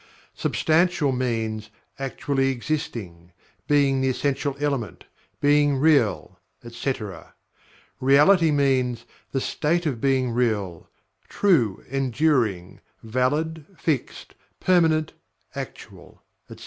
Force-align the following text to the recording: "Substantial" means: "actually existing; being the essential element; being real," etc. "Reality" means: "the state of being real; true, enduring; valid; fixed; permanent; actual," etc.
"Substantial" 0.33 1.11
means: 1.11 1.69
"actually 1.99 2.49
existing; 2.49 3.33
being 3.67 4.01
the 4.01 4.09
essential 4.09 4.55
element; 4.59 5.03
being 5.39 5.75
real," 5.77 6.39
etc. 6.63 7.35
"Reality" 7.99 8.49
means: 8.49 9.05
"the 9.31 9.39
state 9.39 9.85
of 9.85 10.01
being 10.01 10.31
real; 10.31 10.89
true, 11.29 11.83
enduring; 11.87 12.79
valid; 13.03 13.67
fixed; 13.77 14.33
permanent; 14.59 15.13
actual," 15.53 16.23
etc. 16.49 16.59